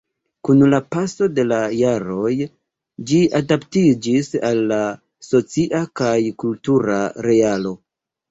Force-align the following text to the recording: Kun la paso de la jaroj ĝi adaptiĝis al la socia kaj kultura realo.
Kun 0.47 0.61
la 0.73 0.77
paso 0.93 1.25
de 1.39 1.43
la 1.49 1.57
jaroj 1.79 2.31
ĝi 3.11 3.19
adaptiĝis 3.41 4.31
al 4.49 4.63
la 4.73 4.81
socia 5.29 5.83
kaj 6.01 6.17
kultura 6.45 6.97
realo. 7.29 7.75